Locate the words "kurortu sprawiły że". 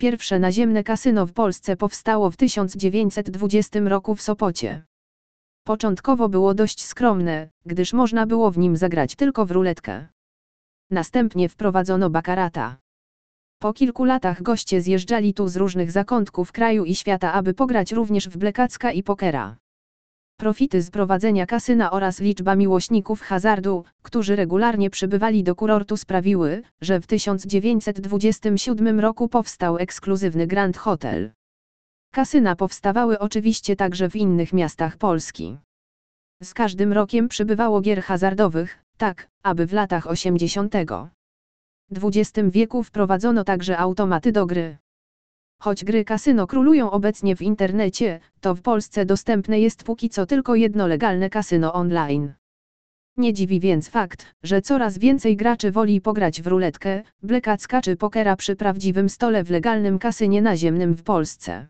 25.54-27.00